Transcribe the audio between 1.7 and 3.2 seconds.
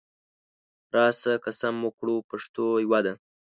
وکړو پښتو یوه ده